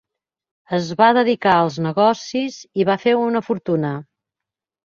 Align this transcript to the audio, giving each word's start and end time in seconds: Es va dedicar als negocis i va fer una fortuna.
Es 0.77 0.87
va 1.01 1.09
dedicar 1.17 1.53
als 1.57 1.77
negocis 1.87 2.57
i 2.85 2.89
va 2.91 2.99
fer 3.07 3.15
una 3.29 3.47
fortuna. 3.51 3.93